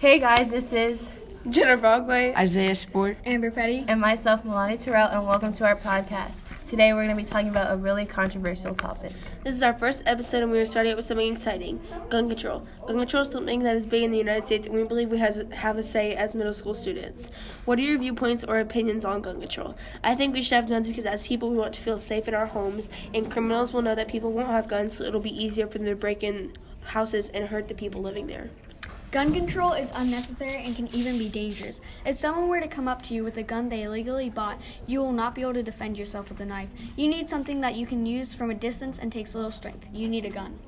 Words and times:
Hey 0.00 0.18
guys, 0.18 0.50
this 0.50 0.72
is 0.72 1.10
Jenna 1.50 1.76
Broadway. 1.76 2.32
Isaiah 2.34 2.74
Sport. 2.74 3.18
Amber 3.26 3.50
Petty. 3.50 3.84
and 3.86 4.00
myself, 4.00 4.42
Milani 4.44 4.82
Terrell, 4.82 5.08
and 5.08 5.26
welcome 5.26 5.52
to 5.52 5.66
our 5.66 5.76
podcast. 5.76 6.40
Today 6.66 6.94
we're 6.94 7.04
going 7.04 7.14
to 7.14 7.22
be 7.22 7.28
talking 7.28 7.50
about 7.50 7.70
a 7.70 7.76
really 7.76 8.06
controversial 8.06 8.74
topic. 8.74 9.12
This 9.44 9.54
is 9.54 9.62
our 9.62 9.74
first 9.74 10.02
episode, 10.06 10.42
and 10.42 10.50
we 10.50 10.58
are 10.58 10.64
starting 10.64 10.92
out 10.92 10.96
with 10.96 11.04
something 11.04 11.30
exciting 11.30 11.82
gun 12.08 12.30
control. 12.30 12.66
Gun 12.86 12.96
control 12.96 13.20
is 13.20 13.28
something 13.28 13.62
that 13.62 13.76
is 13.76 13.84
big 13.84 14.02
in 14.04 14.10
the 14.10 14.16
United 14.16 14.46
States, 14.46 14.66
and 14.66 14.74
we 14.74 14.84
believe 14.84 15.10
we 15.10 15.18
has, 15.18 15.44
have 15.52 15.76
a 15.76 15.82
say 15.82 16.14
as 16.14 16.34
middle 16.34 16.54
school 16.54 16.72
students. 16.72 17.28
What 17.66 17.78
are 17.78 17.82
your 17.82 17.98
viewpoints 17.98 18.42
or 18.42 18.60
opinions 18.60 19.04
on 19.04 19.20
gun 19.20 19.38
control? 19.38 19.76
I 20.02 20.14
think 20.14 20.32
we 20.32 20.40
should 20.40 20.54
have 20.54 20.66
guns 20.66 20.88
because, 20.88 21.04
as 21.04 21.22
people, 21.24 21.50
we 21.50 21.58
want 21.58 21.74
to 21.74 21.80
feel 21.82 21.98
safe 21.98 22.26
in 22.26 22.32
our 22.32 22.46
homes, 22.46 22.88
and 23.12 23.30
criminals 23.30 23.74
will 23.74 23.82
know 23.82 23.94
that 23.94 24.08
people 24.08 24.32
won't 24.32 24.48
have 24.48 24.66
guns, 24.66 24.96
so 24.96 25.04
it'll 25.04 25.20
be 25.20 25.44
easier 25.44 25.66
for 25.66 25.76
them 25.76 25.88
to 25.88 25.94
break 25.94 26.22
in 26.22 26.56
houses 26.84 27.28
and 27.28 27.46
hurt 27.46 27.68
the 27.68 27.74
people 27.74 28.00
living 28.00 28.26
there. 28.26 28.48
Gun 29.10 29.34
control 29.34 29.72
is 29.72 29.90
unnecessary 29.96 30.62
and 30.64 30.76
can 30.76 30.86
even 30.94 31.18
be 31.18 31.28
dangerous. 31.28 31.80
If 32.06 32.14
someone 32.14 32.48
were 32.48 32.60
to 32.60 32.68
come 32.68 32.86
up 32.86 33.02
to 33.02 33.14
you 33.14 33.24
with 33.24 33.38
a 33.38 33.42
gun 33.42 33.66
they 33.66 33.82
illegally 33.82 34.30
bought, 34.30 34.60
you 34.86 35.00
will 35.00 35.10
not 35.10 35.34
be 35.34 35.40
able 35.40 35.54
to 35.54 35.64
defend 35.64 35.98
yourself 35.98 36.28
with 36.28 36.38
a 36.38 36.46
knife. 36.46 36.68
You 36.94 37.08
need 37.08 37.28
something 37.28 37.60
that 37.60 37.74
you 37.74 37.86
can 37.86 38.06
use 38.06 38.36
from 38.36 38.52
a 38.52 38.54
distance 38.54 39.00
and 39.00 39.10
takes 39.10 39.34
little 39.34 39.50
strength. 39.50 39.88
You 39.92 40.06
need 40.06 40.26
a 40.26 40.30
gun. 40.30 40.60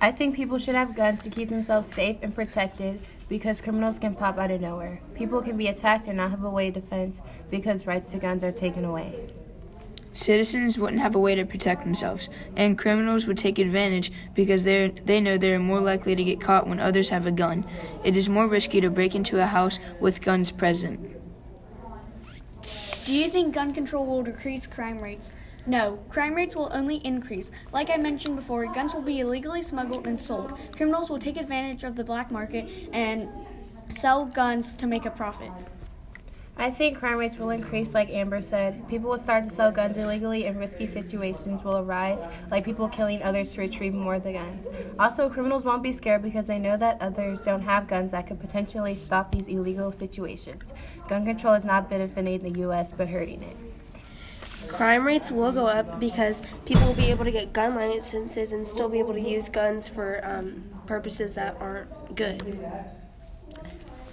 I 0.00 0.10
think 0.10 0.34
people 0.34 0.56
should 0.56 0.74
have 0.74 0.96
guns 0.96 1.22
to 1.24 1.28
keep 1.28 1.50
themselves 1.50 1.92
safe 1.94 2.16
and 2.22 2.34
protected 2.34 3.02
because 3.28 3.60
criminals 3.60 3.98
can 3.98 4.14
pop 4.14 4.38
out 4.38 4.50
of 4.50 4.62
nowhere. 4.62 5.02
People 5.14 5.42
can 5.42 5.58
be 5.58 5.66
attacked 5.66 6.08
and 6.08 6.16
not 6.16 6.30
have 6.30 6.44
a 6.44 6.50
way 6.50 6.68
of 6.68 6.74
defense 6.74 7.20
because 7.50 7.86
rights 7.86 8.10
to 8.12 8.18
guns 8.18 8.42
are 8.42 8.52
taken 8.52 8.86
away. 8.86 9.34
Citizens 10.14 10.78
wouldn't 10.78 11.00
have 11.00 11.14
a 11.14 11.18
way 11.18 11.34
to 11.34 11.44
protect 11.44 11.84
themselves, 11.84 12.28
and 12.54 12.78
criminals 12.78 13.26
would 13.26 13.38
take 13.38 13.58
advantage 13.58 14.12
because 14.34 14.64
they 14.64 14.92
they 15.04 15.20
know 15.20 15.38
they 15.38 15.52
are 15.54 15.58
more 15.58 15.80
likely 15.80 16.14
to 16.14 16.24
get 16.24 16.40
caught 16.40 16.66
when 16.66 16.78
others 16.78 17.08
have 17.08 17.24
a 17.24 17.32
gun. 17.32 17.64
It 18.04 18.16
is 18.16 18.28
more 18.28 18.46
risky 18.46 18.80
to 18.82 18.90
break 18.90 19.14
into 19.14 19.40
a 19.40 19.46
house 19.46 19.80
with 20.00 20.20
guns 20.20 20.50
present. 20.50 21.00
Do 23.06 23.12
you 23.12 23.28
think 23.30 23.54
gun 23.54 23.72
control 23.72 24.06
will 24.06 24.22
decrease 24.22 24.66
crime 24.66 25.00
rates? 25.00 25.32
No, 25.66 25.98
crime 26.08 26.34
rates 26.34 26.54
will 26.54 26.70
only 26.72 26.96
increase. 26.96 27.50
Like 27.72 27.88
I 27.88 27.96
mentioned 27.96 28.36
before, 28.36 28.66
guns 28.66 28.94
will 28.94 29.02
be 29.02 29.20
illegally 29.20 29.62
smuggled 29.62 30.06
and 30.06 30.18
sold. 30.18 30.58
Criminals 30.76 31.08
will 31.08 31.18
take 31.18 31.36
advantage 31.36 31.84
of 31.84 31.96
the 31.96 32.04
black 32.04 32.30
market 32.30 32.68
and 32.92 33.28
sell 33.88 34.26
guns 34.26 34.74
to 34.74 34.86
make 34.86 35.06
a 35.06 35.10
profit. 35.10 35.50
I 36.56 36.70
think 36.70 36.98
crime 36.98 37.16
rates 37.16 37.38
will 37.38 37.50
increase, 37.50 37.94
like 37.94 38.10
Amber 38.10 38.40
said. 38.42 38.86
People 38.88 39.10
will 39.10 39.18
start 39.18 39.44
to 39.44 39.50
sell 39.50 39.72
guns 39.72 39.96
illegally, 39.96 40.44
and 40.44 40.58
risky 40.58 40.86
situations 40.86 41.64
will 41.64 41.78
arise, 41.78 42.28
like 42.50 42.64
people 42.64 42.88
killing 42.88 43.22
others 43.22 43.54
to 43.54 43.62
retrieve 43.62 43.94
more 43.94 44.16
of 44.16 44.22
the 44.22 44.32
guns. 44.32 44.66
Also, 44.98 45.28
criminals 45.28 45.64
won't 45.64 45.82
be 45.82 45.90
scared 45.90 46.22
because 46.22 46.46
they 46.46 46.58
know 46.58 46.76
that 46.76 47.00
others 47.00 47.40
don't 47.40 47.62
have 47.62 47.88
guns 47.88 48.12
that 48.12 48.26
could 48.26 48.38
potentially 48.38 48.94
stop 48.94 49.32
these 49.32 49.48
illegal 49.48 49.90
situations. 49.90 50.72
Gun 51.08 51.24
control 51.24 51.54
is 51.54 51.64
not 51.64 51.88
benefiting 51.88 52.42
the 52.42 52.60
U.S., 52.60 52.92
but 52.96 53.08
hurting 53.08 53.42
it. 53.42 53.56
Crime 54.68 55.04
rates 55.04 55.30
will 55.30 55.52
go 55.52 55.66
up 55.66 55.98
because 55.98 56.42
people 56.66 56.86
will 56.86 56.94
be 56.94 57.10
able 57.10 57.24
to 57.24 57.32
get 57.32 57.52
gun 57.52 57.74
licenses 57.74 58.52
and 58.52 58.66
still 58.66 58.88
be 58.88 58.98
able 58.98 59.14
to 59.14 59.20
use 59.20 59.48
guns 59.48 59.88
for 59.88 60.20
um, 60.22 60.62
purposes 60.86 61.34
that 61.34 61.56
aren't 61.58 62.14
good. 62.14 62.58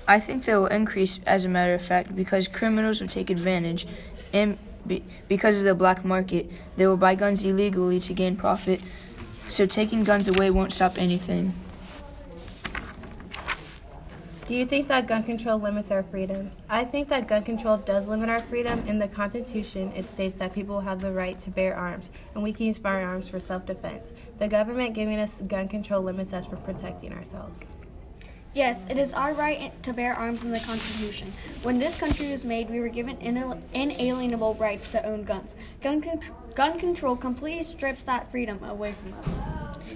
I 0.09 0.19
think 0.19 0.43
they 0.45 0.55
will 0.55 0.65
increase, 0.65 1.19
as 1.27 1.45
a 1.45 1.49
matter 1.49 1.75
of 1.75 1.83
fact, 1.83 2.15
because 2.15 2.47
criminals 2.47 2.99
will 2.99 3.07
take 3.07 3.29
advantage, 3.29 3.85
and 4.33 4.57
be, 4.88 5.03
because 5.27 5.59
of 5.59 5.66
the 5.66 5.75
black 5.75 6.03
market, 6.03 6.49
they 6.77 6.88
will 6.88 6.97
buy 6.97 7.13
guns 7.13 7.45
illegally 7.45 7.99
to 7.99 8.13
gain 8.16 8.35
profit. 8.35 8.81
So 9.49 9.67
taking 9.67 10.03
guns 10.03 10.27
away 10.27 10.49
won't 10.49 10.73
stop 10.73 10.97
anything. 10.97 11.53
Do 14.47 14.55
you 14.55 14.66
think 14.66 14.88
that 14.88 15.05
gun 15.05 15.21
control 15.21 15.59
limits 15.59 15.91
our 15.91 16.01
freedom? 16.01 16.53
I 16.67 16.85
think 16.85 17.07
that 17.09 17.27
gun 17.27 17.44
control 17.44 17.77
does 17.77 18.07
limit 18.07 18.29
our 18.29 18.41
freedom. 18.41 18.79
In 18.88 18.97
the 18.97 19.07
Constitution, 19.07 19.91
it 19.95 20.09
states 20.09 20.38
that 20.39 20.55
people 20.55 20.81
have 20.81 21.01
the 21.01 21.11
right 21.11 21.39
to 21.41 21.51
bear 21.51 21.75
arms, 21.75 22.09
and 22.34 22.41
we 22.44 22.51
can 22.51 22.66
use 22.66 22.79
firearms 22.79 23.29
for 23.29 23.39
self 23.39 23.67
defense. 23.67 24.11
The 24.39 24.47
government 24.47 24.95
giving 24.95 25.19
us 25.19 25.41
gun 25.41 25.67
control 25.67 26.01
limits 26.01 26.34
us 26.34 26.47
from 26.47 26.63
protecting 26.63 27.13
ourselves. 27.13 27.75
Yes, 28.55 28.87
it 28.89 28.97
is 28.97 29.13
our 29.13 29.33
right 29.33 29.71
to 29.83 29.93
bear 29.93 30.15
arms 30.15 30.43
in 30.43 30.51
the 30.51 30.59
Constitution. 30.59 31.31
When 31.61 31.77
this 31.77 31.97
country 31.97 32.31
was 32.31 32.43
made, 32.43 32.67
we 32.69 32.79
were 32.79 32.89
given 32.89 33.17
inalienable 33.73 34.55
rights 34.55 34.89
to 34.89 35.05
own 35.05 35.23
guns. 35.23 35.55
Gun, 35.83 36.01
con- 36.01 36.21
gun 36.55 36.79
control 36.79 37.15
completely 37.15 37.61
strips 37.61 38.05
that 38.05 38.31
freedom 38.31 38.63
away 38.63 38.93
from 38.93 39.13
us. 39.13 39.37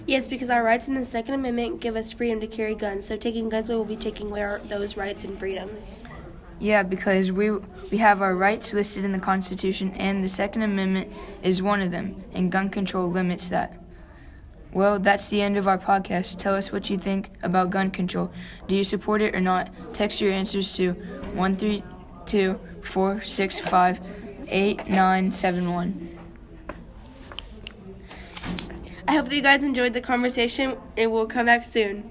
Yes, 0.06 0.28
because 0.28 0.52
our 0.52 0.64
rights 0.64 0.88
in 0.88 0.94
the 0.94 1.04
Second 1.04 1.34
Amendment 1.34 1.80
give 1.82 1.96
us 1.96 2.12
freedom 2.12 2.40
to 2.42 2.48
carry 2.48 2.76
guns, 2.76 3.08
so 3.08 3.18
taking 3.18 3.50
guns 3.50 3.70
away 3.70 3.78
will 3.78 3.86
be 3.86 3.96
taking 3.96 4.30
away 4.30 4.42
our, 4.44 4.60
those 4.66 4.98
rights 4.98 5.24
and 5.24 5.38
freedoms. 5.40 6.02
Yeah, 6.60 6.84
because 6.84 7.32
we 7.32 7.52
we 7.92 7.98
have 7.98 8.22
our 8.22 8.36
rights 8.36 8.74
listed 8.74 9.04
in 9.04 9.12
the 9.12 9.20
Constitution, 9.20 9.92
and 9.96 10.24
the 10.24 10.30
Second 10.30 10.62
Amendment 10.62 11.12
is 11.42 11.62
one 11.64 11.82
of 11.82 11.90
them, 11.90 12.24
and 12.34 12.52
gun 12.52 12.70
control 12.70 13.10
limits 13.10 13.50
that. 13.50 13.83
Well, 14.74 14.98
that's 15.00 15.30
the 15.30 15.42
end 15.42 15.58
of 15.58 15.68
our 15.68 15.78
podcast. 15.78 16.40
Tell 16.40 16.56
us 16.56 16.72
what 16.72 16.90
you 16.90 16.98
think 16.98 17.30
about 17.44 17.70
gun 17.70 17.92
control. 17.92 18.32
Do 18.68 18.76
you 18.76 18.84
support 18.84 19.22
it 19.22 19.36
or 19.36 19.42
not? 19.42 19.70
Text 19.94 20.20
your 20.20 20.32
answers 20.32 20.76
to 20.78 20.94
132 21.34 22.60
465 22.82 24.02
8971. 24.48 26.20
I 29.08 29.14
hope 29.14 29.26
that 29.26 29.36
you 29.36 29.42
guys 29.42 29.64
enjoyed 29.64 29.94
the 29.94 30.02
conversation 30.02 30.78
and 30.98 31.12
we'll 31.12 31.28
come 31.28 31.46
back 31.46 31.64
soon. 31.64 32.10